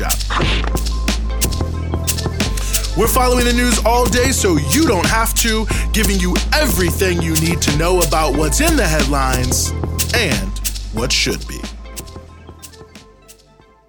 [0.00, 0.16] Out.
[2.96, 7.34] We're following the news all day so you don't have to, giving you everything you
[7.36, 9.70] need to know about what's in the headlines
[10.14, 10.50] and
[10.94, 11.60] what should be.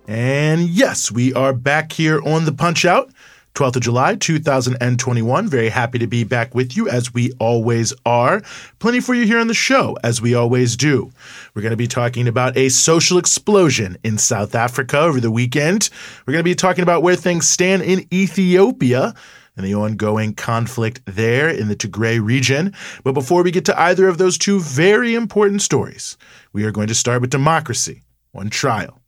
[0.07, 3.11] And yes, we are back here on the Punch Out.
[3.55, 5.47] 12th of July, 2021.
[5.47, 8.41] Very happy to be back with you as we always are.
[8.79, 11.11] Plenty for you here on the show, as we always do.
[11.53, 15.89] We're going to be talking about a social explosion in South Africa over the weekend.
[16.25, 19.13] We're going to be talking about where things stand in Ethiopia
[19.55, 22.73] and the ongoing conflict there in the Tigray region.
[23.03, 26.17] But before we get to either of those two very important stories,
[26.53, 28.01] we are going to start with democracy
[28.33, 28.99] on trial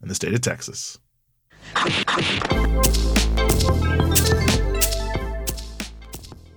[0.00, 0.98] in the state of Texas.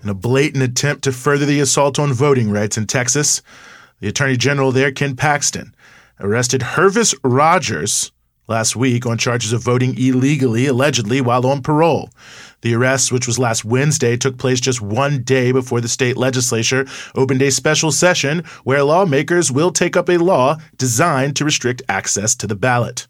[0.03, 3.43] In a blatant attempt to further the assault on voting rights in Texas,
[3.99, 5.75] the Attorney General there, Ken Paxton,
[6.19, 8.11] arrested Hervis Rogers
[8.47, 12.09] last week on charges of voting illegally, allegedly, while on parole.
[12.61, 16.87] The arrest, which was last Wednesday, took place just one day before the state legislature
[17.13, 22.33] opened a special session where lawmakers will take up a law designed to restrict access
[22.35, 23.07] to the ballot.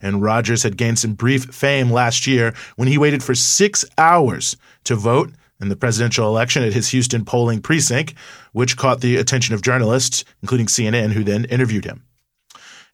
[0.00, 4.56] And Rogers had gained some brief fame last year when he waited for six hours
[4.84, 8.14] to vote in the presidential election at his Houston polling precinct,
[8.52, 12.04] which caught the attention of journalists, including CNN, who then interviewed him.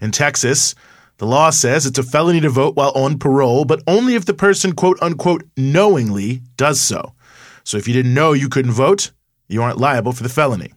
[0.00, 0.74] In Texas,
[1.18, 4.34] the law says it's a felony to vote while on parole, but only if the
[4.34, 7.14] person, quote unquote, knowingly does so.
[7.62, 9.12] So if you didn't know you couldn't vote,
[9.48, 10.72] you aren't liable for the felony.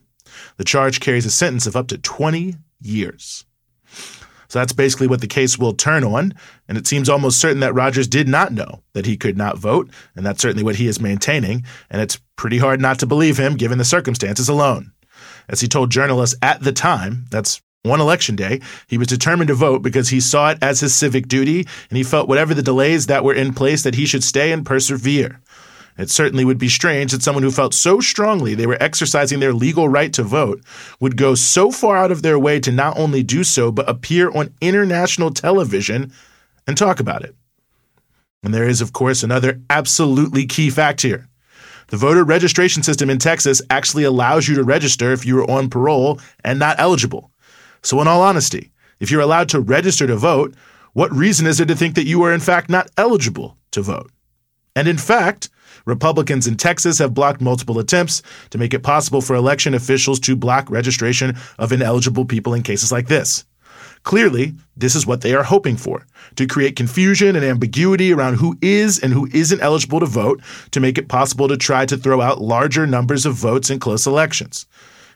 [0.58, 3.46] The charge carries a sentence of up to 20 years.
[4.48, 6.34] So that's basically what the case will turn on.
[6.68, 9.90] And it seems almost certain that Rogers did not know that he could not vote.
[10.16, 11.66] And that's certainly what he is maintaining.
[11.90, 14.92] And it's pretty hard not to believe him given the circumstances alone.
[15.50, 19.54] As he told journalists at the time, that's one election day, he was determined to
[19.54, 23.08] vote because he saw it as his civic duty and he felt whatever the delays
[23.08, 25.42] that were in place that he should stay and persevere.
[25.98, 29.54] It certainly would be strange that someone who felt so strongly they were exercising their
[29.54, 30.64] legal right to vote
[31.00, 34.30] would go so far out of their way to not only do so, but appear
[34.32, 36.12] on international television
[36.68, 37.36] and talk about it.
[38.44, 41.28] And there is, of course, another absolutely key fact here.
[41.88, 45.70] The voter registration system in Texas actually allows you to register if you are on
[45.70, 47.32] parole and not eligible.
[47.82, 50.54] So, in all honesty, if you're allowed to register to vote,
[50.94, 54.12] what reason is there to think that you are in fact not eligible to vote?
[54.76, 55.50] And in fact,
[55.88, 60.36] Republicans in Texas have blocked multiple attempts to make it possible for election officials to
[60.36, 63.46] block registration of ineligible people in cases like this.
[64.04, 66.06] Clearly, this is what they are hoping for
[66.36, 70.80] to create confusion and ambiguity around who is and who isn't eligible to vote to
[70.80, 74.66] make it possible to try to throw out larger numbers of votes in close elections.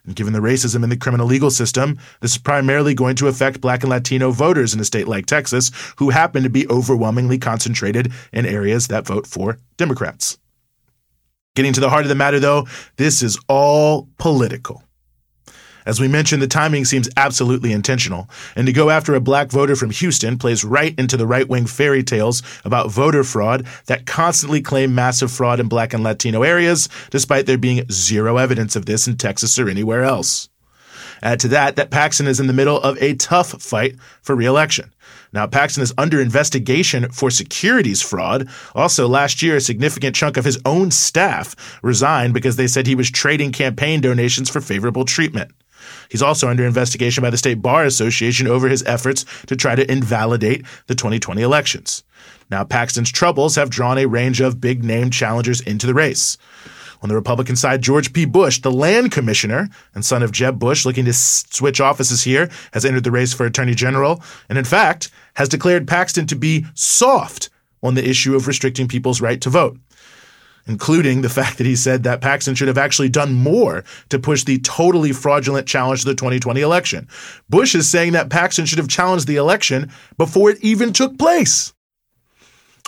[0.06, 3.62] And given the racism in the criminal legal system, this is primarily going to affect
[3.62, 8.12] black and Latino voters in a state like Texas who happen to be overwhelmingly concentrated
[8.34, 10.38] in areas that vote for Democrats.
[11.54, 14.84] Getting to the heart of the matter, though, this is all political.
[15.86, 19.76] As we mentioned, the timing seems absolutely intentional, and to go after a black voter
[19.76, 24.62] from Houston plays right into the right wing fairy tales about voter fraud that constantly
[24.62, 29.06] claim massive fraud in black and Latino areas, despite there being zero evidence of this
[29.06, 30.48] in Texas or anywhere else.
[31.22, 34.94] Add to that that Paxton is in the middle of a tough fight for reelection.
[35.34, 38.50] Now, Paxton is under investigation for securities fraud.
[38.76, 42.96] Also, last year, a significant chunk of his own staff resigned because they said he
[42.96, 45.52] was trading campaign donations for favorable treatment.
[46.10, 49.90] He's also under investigation by the State Bar Association over his efforts to try to
[49.90, 52.04] invalidate the 2020 elections.
[52.50, 56.38] Now, Paxton's troubles have drawn a range of big name challengers into the race.
[57.02, 58.26] On the Republican side, George P.
[58.26, 62.86] Bush, the land commissioner and son of Jeb Bush, looking to switch offices here, has
[62.86, 67.50] entered the race for attorney general, and in fact, has declared Paxton to be soft
[67.82, 69.80] on the issue of restricting people's right to vote,
[70.68, 74.44] including the fact that he said that Paxton should have actually done more to push
[74.44, 77.08] the totally fraudulent challenge to the 2020 election.
[77.50, 81.74] Bush is saying that Paxton should have challenged the election before it even took place.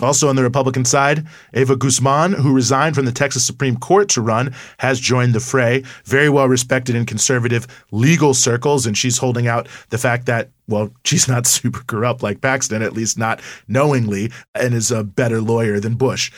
[0.01, 4.21] Also on the Republican side, Eva Guzman, who resigned from the Texas Supreme Court to
[4.21, 5.83] run, has joined the fray.
[6.05, 10.91] Very well respected in conservative legal circles, and she's holding out the fact that, well,
[11.03, 15.79] she's not super corrupt like Paxton, at least not knowingly, and is a better lawyer
[15.79, 16.31] than Bush.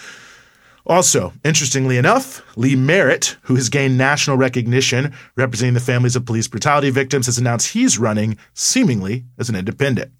[0.88, 6.48] Also, interestingly enough, Lee Merritt, who has gained national recognition representing the families of police
[6.48, 10.12] brutality victims, has announced he's running, seemingly, as an independent.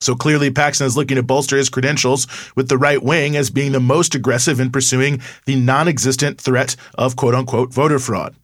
[0.00, 2.26] So clearly, Paxton is looking to bolster his credentials
[2.56, 6.74] with the right wing as being the most aggressive in pursuing the non existent threat
[6.94, 8.34] of quote unquote voter fraud.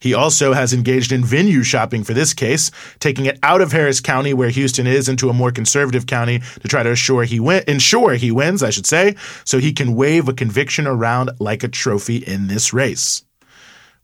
[0.00, 4.00] He also has engaged in venue shopping for this case, taking it out of Harris
[4.00, 7.64] County, where Houston is, into a more conservative county to try to assure he win-
[7.68, 9.14] ensure he wins, I should say,
[9.44, 13.24] so he can wave a conviction around like a trophy in this race.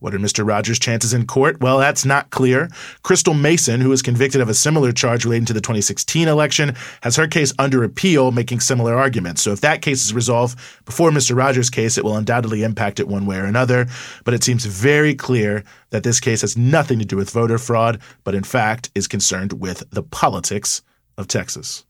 [0.00, 0.47] What are Mr.
[0.47, 1.61] Rogers' chances in court?
[1.61, 2.69] Well, that's not clear.
[3.02, 7.17] Crystal Mason, who was convicted of a similar charge relating to the 2016 election, has
[7.17, 9.43] her case under appeal, making similar arguments.
[9.43, 11.37] So if that case is resolved before Mr.
[11.37, 13.87] Rogers' case, it will undoubtedly impact it one way or another.
[14.25, 18.00] But it seems very clear that this case has nothing to do with voter fraud,
[18.25, 20.82] but in fact is concerned with the politics
[21.19, 21.85] of Texas.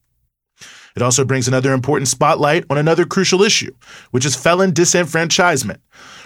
[0.97, 3.73] It also brings another important spotlight on another crucial issue,
[4.11, 5.79] which is felon disenfranchisement.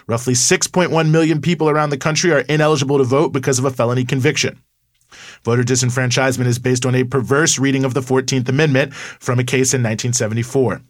[0.06, 4.04] Roughly 6.1 million people around the country are ineligible to vote because of a felony
[4.04, 4.60] conviction.
[5.44, 9.74] Voter disenfranchisement is based on a perverse reading of the 14th Amendment from a case
[9.74, 10.82] in 1974.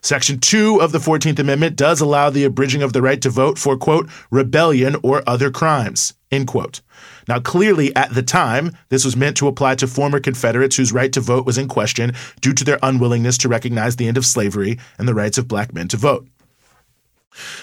[0.00, 3.58] Section 2 of the 14th Amendment does allow the abridging of the right to vote
[3.58, 6.80] for, quote, rebellion or other crimes, end quote.
[7.28, 11.12] Now, clearly, at the time, this was meant to apply to former Confederates whose right
[11.12, 14.78] to vote was in question due to their unwillingness to recognize the end of slavery
[14.98, 16.26] and the rights of black men to vote.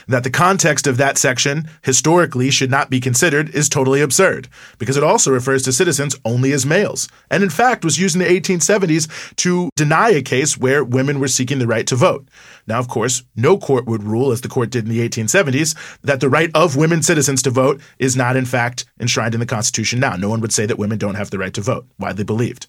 [0.07, 4.47] That the context of that section historically should not be considered is totally absurd,
[4.77, 8.21] because it also refers to citizens only as males, and in fact was used in
[8.21, 12.27] the 1870s to deny a case where women were seeking the right to vote.
[12.67, 16.19] Now, of course, no court would rule, as the court did in the 1870s, that
[16.19, 19.99] the right of women citizens to vote is not in fact enshrined in the Constitution
[19.99, 20.15] now.
[20.15, 22.67] No one would say that women don't have the right to vote, widely believed.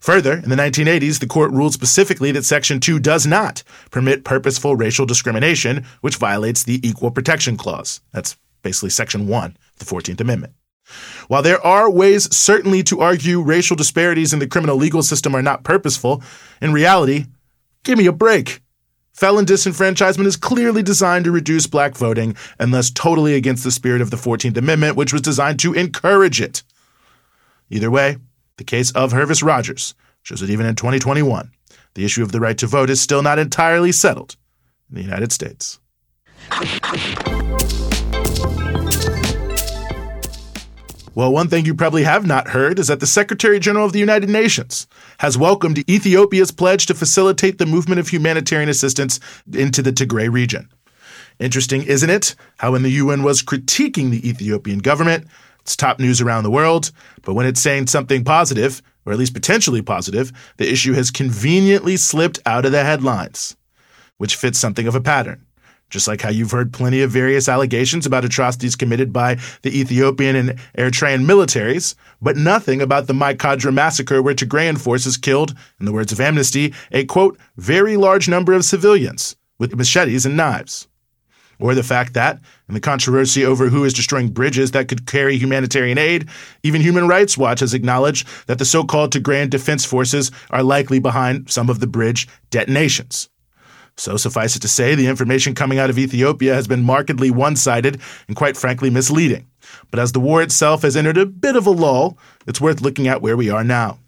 [0.00, 4.74] Further, in the 1980s, the court ruled specifically that Section 2 does not permit purposeful
[4.74, 8.00] racial discrimination, which violates the Equal Protection Clause.
[8.12, 10.54] That's basically Section 1 of the 14th Amendment.
[11.28, 15.42] While there are ways certainly to argue racial disparities in the criminal legal system are
[15.42, 16.22] not purposeful,
[16.62, 17.26] in reality,
[17.84, 18.62] give me a break.
[19.12, 24.00] Felon disenfranchisement is clearly designed to reduce black voting and thus totally against the spirit
[24.00, 26.62] of the 14th Amendment, which was designed to encourage it.
[27.68, 28.16] Either way,
[28.60, 31.50] the case of Hervis Rogers shows that even in 2021,
[31.94, 34.36] the issue of the right to vote is still not entirely settled
[34.90, 35.80] in the United States.
[41.14, 43.98] Well, one thing you probably have not heard is that the Secretary General of the
[43.98, 44.86] United Nations
[45.20, 49.20] has welcomed Ethiopia's pledge to facilitate the movement of humanitarian assistance
[49.54, 50.68] into the Tigray region.
[51.38, 52.34] Interesting, isn't it?
[52.58, 55.26] How when the UN was critiquing the Ethiopian government,
[55.70, 56.90] it's top news around the world,
[57.22, 61.96] but when it's saying something positive, or at least potentially positive, the issue has conveniently
[61.96, 63.56] slipped out of the headlines,
[64.18, 65.46] which fits something of a pattern.
[65.88, 70.34] Just like how you've heard plenty of various allegations about atrocities committed by the Ethiopian
[70.34, 75.92] and Eritrean militaries, but nothing about the Kadra massacre where Tigrayan forces killed, in the
[75.92, 80.88] words of Amnesty, a quote, very large number of civilians with machetes and knives
[81.60, 85.36] or the fact that, in the controversy over who is destroying bridges that could carry
[85.36, 86.28] humanitarian aid,
[86.62, 90.98] even Human Rights Watch has acknowledged that the so called Tigrayan Defense Forces are likely
[90.98, 93.28] behind some of the bridge detonations.
[93.96, 97.56] So, suffice it to say, the information coming out of Ethiopia has been markedly one
[97.56, 99.46] sided and quite frankly misleading.
[99.90, 103.08] But as the war itself has entered a bit of a lull, it's worth looking
[103.08, 103.98] at where we are now.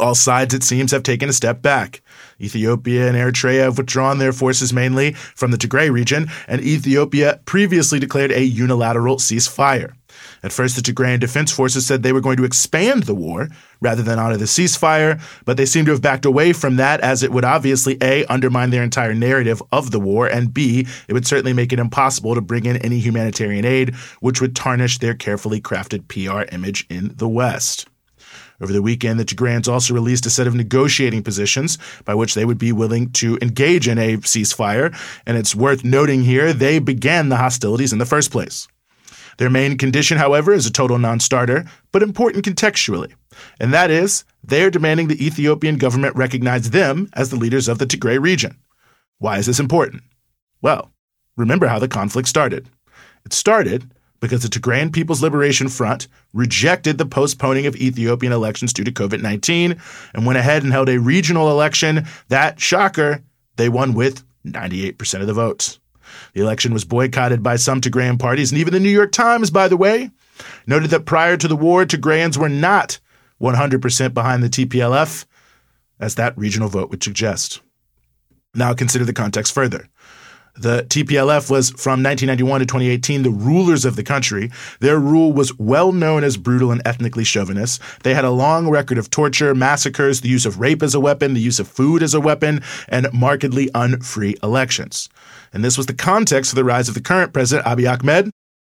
[0.00, 2.02] All sides, it seems, have taken a step back.
[2.40, 7.98] Ethiopia and Eritrea have withdrawn their forces mainly from the Tigray region, and Ethiopia previously
[7.98, 9.92] declared a unilateral ceasefire.
[10.42, 13.48] At first, the Tigrayan Defense Forces said they were going to expand the war
[13.80, 17.22] rather than honor the ceasefire, but they seem to have backed away from that as
[17.22, 21.26] it would obviously A, undermine their entire narrative of the war, and B, it would
[21.26, 25.60] certainly make it impossible to bring in any humanitarian aid, which would tarnish their carefully
[25.60, 27.89] crafted PR image in the West.
[28.60, 32.44] Over the weekend, the Tigrayans also released a set of negotiating positions by which they
[32.44, 34.94] would be willing to engage in a ceasefire,
[35.26, 38.68] and it's worth noting here they began the hostilities in the first place.
[39.38, 43.14] Their main condition, however, is a total non starter, but important contextually,
[43.58, 47.78] and that is they are demanding the Ethiopian government recognize them as the leaders of
[47.78, 48.58] the Tigray region.
[49.18, 50.02] Why is this important?
[50.60, 50.90] Well,
[51.38, 52.68] remember how the conflict started.
[53.24, 58.84] It started because the Tigrayan People's Liberation Front rejected the postponing of Ethiopian elections due
[58.84, 59.80] to COVID 19
[60.14, 63.22] and went ahead and held a regional election that, shocker,
[63.56, 65.78] They won with 98% of the votes.
[66.32, 69.68] The election was boycotted by some Tigrayan parties, and even the New York Times, by
[69.68, 70.10] the way,
[70.66, 72.98] noted that prior to the war, Tigrayans were not
[73.40, 75.24] 100% behind the TPLF,
[75.98, 77.60] as that regional vote would suggest.
[78.54, 79.88] Now consider the context further.
[80.56, 84.50] The TPLF was from 1991 to 2018 the rulers of the country.
[84.80, 87.80] Their rule was well known as brutal and ethnically chauvinist.
[88.02, 91.34] They had a long record of torture, massacres, the use of rape as a weapon,
[91.34, 95.08] the use of food as a weapon, and markedly unfree elections.
[95.52, 98.30] And this was the context for the rise of the current president, Abiy Ahmed,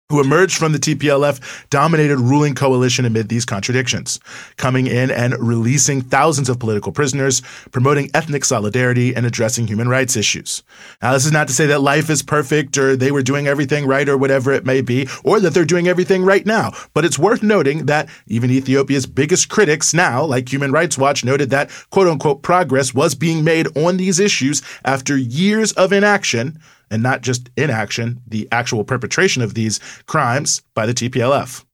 [0.09, 4.19] who emerged from the TPLF dominated ruling coalition amid these contradictions,
[4.57, 7.41] coming in and releasing thousands of political prisoners,
[7.71, 10.61] promoting ethnic solidarity, and addressing human rights issues.
[11.01, 13.87] Now, this is not to say that life is perfect or they were doing everything
[13.87, 16.73] right or whatever it may be, or that they're doing everything right now.
[16.93, 21.49] But it's worth noting that even Ethiopia's biggest critics now, like Human Rights Watch, noted
[21.49, 26.59] that quote unquote progress was being made on these issues after years of inaction
[26.93, 31.65] and not just inaction, the actual perpetration of these crimes by the TPLF.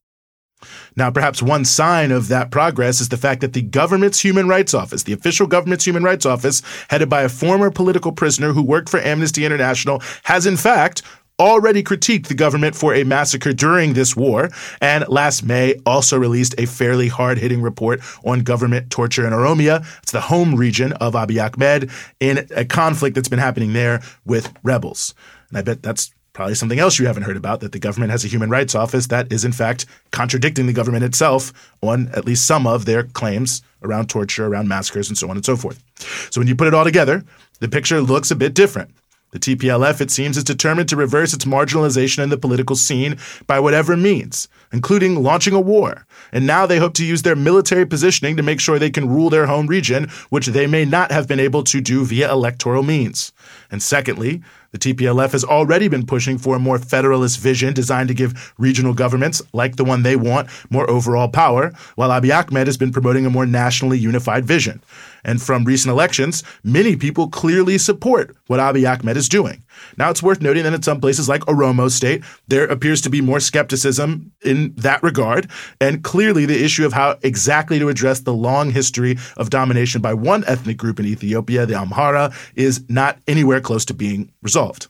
[0.96, 4.74] Now, perhaps one sign of that progress is the fact that the government's Human Rights
[4.74, 8.88] Office, the official government's Human Rights Office, headed by a former political prisoner who worked
[8.88, 11.02] for Amnesty International, has in fact
[11.40, 16.54] already critiqued the government for a massacre during this war, and last May also released
[16.58, 19.84] a fairly hard hitting report on government torture in Oromia.
[20.02, 24.52] It's the home region of Abiy Ahmed in a conflict that's been happening there with
[24.62, 25.14] rebels.
[25.48, 28.24] And I bet that's probably something else you haven't heard about that the government has
[28.24, 32.46] a human rights office that is, in fact, contradicting the government itself on at least
[32.46, 35.82] some of their claims around torture, around massacres, and so on and so forth.
[36.30, 37.24] So when you put it all together,
[37.60, 38.90] the picture looks a bit different.
[39.32, 43.60] The TPLF, it seems, is determined to reverse its marginalization in the political scene by
[43.60, 46.04] whatever means, including launching a war.
[46.32, 49.30] And now they hope to use their military positioning to make sure they can rule
[49.30, 53.32] their home region, which they may not have been able to do via electoral means.
[53.70, 58.14] And secondly, the TPLF has already been pushing for a more federalist vision designed to
[58.14, 62.76] give regional governments, like the one they want, more overall power, while Abiy Ahmed has
[62.76, 64.80] been promoting a more nationally unified vision.
[65.24, 69.64] And from recent elections, many people clearly support what Abiy Ahmed is doing.
[69.96, 73.20] Now, it's worth noting that in some places like Oromo State, there appears to be
[73.20, 75.50] more skepticism in that regard.
[75.80, 80.14] And clearly, the issue of how exactly to address the long history of domination by
[80.14, 84.88] one ethnic group in Ethiopia, the Amhara, is not anywhere close to being resolved.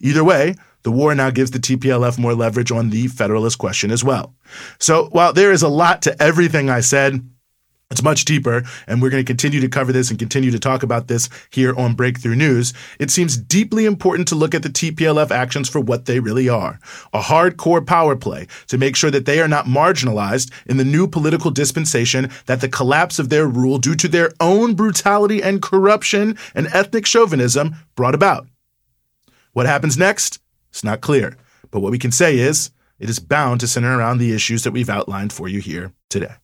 [0.00, 4.02] Either way, the war now gives the TPLF more leverage on the federalist question as
[4.02, 4.34] well.
[4.78, 7.22] So while there is a lot to everything I said,
[7.90, 10.84] it's much deeper, and we're going to continue to cover this and continue to talk
[10.84, 12.72] about this here on Breakthrough News.
[13.00, 16.78] It seems deeply important to look at the TPLF actions for what they really are
[17.12, 21.08] a hardcore power play to make sure that they are not marginalized in the new
[21.08, 26.38] political dispensation that the collapse of their rule due to their own brutality and corruption
[26.54, 28.46] and ethnic chauvinism brought about.
[29.52, 30.38] What happens next?
[30.70, 31.36] It's not clear,
[31.72, 32.70] but what we can say is
[33.00, 36.34] it is bound to center around the issues that we've outlined for you here today.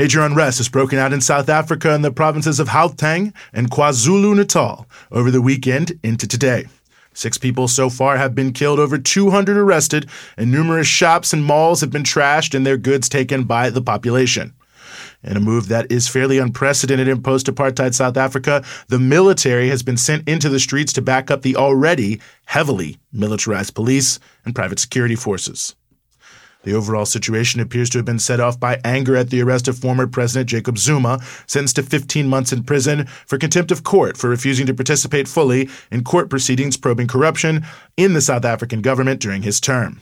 [0.00, 4.34] Major unrest has broken out in South Africa in the provinces of Gauteng and KwaZulu
[4.34, 6.64] Natal over the weekend into today.
[7.12, 11.82] Six people so far have been killed, over 200 arrested, and numerous shops and malls
[11.82, 14.54] have been trashed and their goods taken by the population.
[15.22, 19.82] In a move that is fairly unprecedented in post apartheid South Africa, the military has
[19.82, 24.78] been sent into the streets to back up the already heavily militarized police and private
[24.78, 25.76] security forces.
[26.62, 29.78] The overall situation appears to have been set off by anger at the arrest of
[29.78, 34.28] former President Jacob Zuma, sentenced to 15 months in prison for contempt of court for
[34.28, 37.64] refusing to participate fully in court proceedings probing corruption
[37.96, 40.00] in the South African government during his term.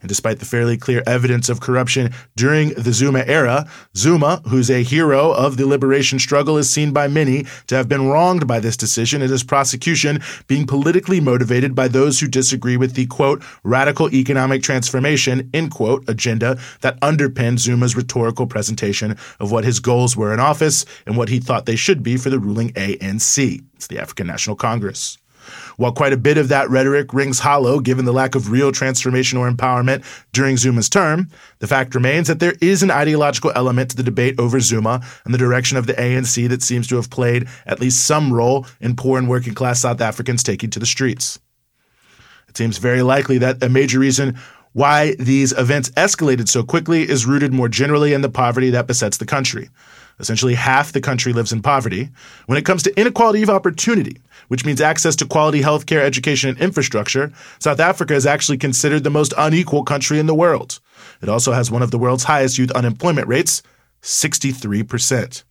[0.00, 4.82] And despite the fairly clear evidence of corruption during the Zuma era, Zuma, who's a
[4.82, 8.76] hero of the liberation struggle, is seen by many to have been wronged by this
[8.76, 14.12] decision and his prosecution being politically motivated by those who disagree with the quote, radical
[14.14, 20.32] economic transformation, end quote, agenda that underpinned Zuma's rhetorical presentation of what his goals were
[20.32, 23.62] in office and what he thought they should be for the ruling ANC.
[23.74, 25.19] It's the African National Congress.
[25.76, 29.38] While quite a bit of that rhetoric rings hollow given the lack of real transformation
[29.38, 31.28] or empowerment during Zuma's term,
[31.58, 35.34] the fact remains that there is an ideological element to the debate over Zuma and
[35.34, 38.96] the direction of the ANC that seems to have played at least some role in
[38.96, 41.38] poor and working class South Africans taking to the streets.
[42.48, 44.36] It seems very likely that a major reason
[44.72, 49.16] why these events escalated so quickly is rooted more generally in the poverty that besets
[49.16, 49.68] the country.
[50.20, 52.10] Essentially, half the country lives in poverty.
[52.46, 56.58] When it comes to inequality of opportunity, which means access to quality healthcare, education, and
[56.58, 60.78] infrastructure, South Africa is actually considered the most unequal country in the world.
[61.22, 63.62] It also has one of the world's highest youth unemployment rates,
[64.02, 65.42] 63%.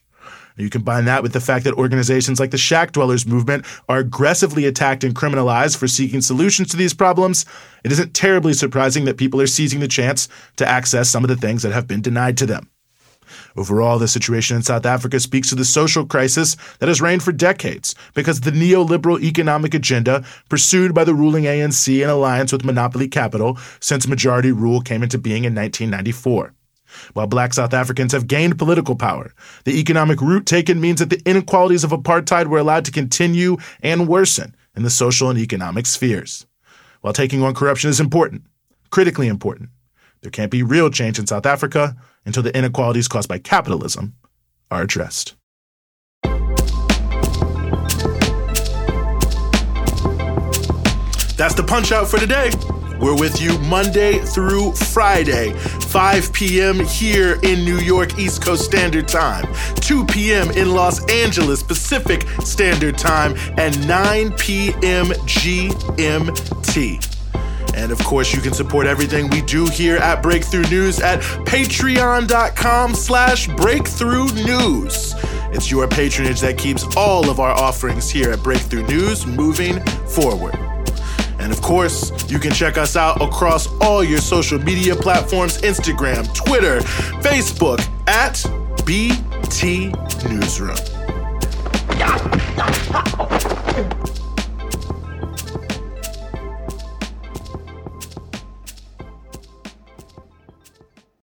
[0.55, 4.65] You combine that with the fact that organizations like the Shack Dwellers movement are aggressively
[4.65, 7.45] attacked and criminalized for seeking solutions to these problems,
[7.85, 11.37] it isn't terribly surprising that people are seizing the chance to access some of the
[11.37, 12.69] things that have been denied to them.
[13.55, 17.31] Overall, the situation in South Africa speaks to the social crisis that has reigned for
[17.31, 22.65] decades because of the neoliberal economic agenda pursued by the ruling ANC in alliance with
[22.65, 26.53] monopoly capital since majority rule came into being in 1994.
[27.13, 29.33] While black South Africans have gained political power,
[29.63, 34.07] the economic route taken means that the inequalities of apartheid were allowed to continue and
[34.07, 36.45] worsen in the social and economic spheres.
[37.01, 38.43] While taking on corruption is important,
[38.89, 39.69] critically important,
[40.21, 41.95] there can't be real change in South Africa
[42.25, 44.15] until the inequalities caused by capitalism
[44.69, 45.35] are addressed.
[51.37, 52.51] That's the punch out for today.
[52.99, 56.81] We're with you Monday through Friday, 5 p.m.
[56.81, 60.51] here in New York East Coast Standard Time, 2 p.m.
[60.51, 65.05] in Los Angeles Pacific Standard Time, and 9 p.m.
[65.29, 67.08] GMT.
[67.75, 72.95] And of course, you can support everything we do here at Breakthrough News at patreon.com
[72.95, 75.13] slash breakthrough news.
[75.51, 80.55] It's your patronage that keeps all of our offerings here at Breakthrough News moving forward.
[81.39, 86.31] And of course, you can check us out across all your social media platforms Instagram,
[86.35, 86.81] Twitter,
[87.21, 88.43] Facebook at
[88.85, 89.93] BT
[90.29, 90.75] Newsroom.